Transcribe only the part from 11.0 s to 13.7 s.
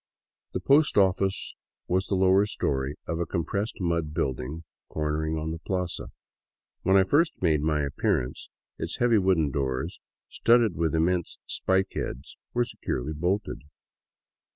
r mense spike heads, were securely bolted.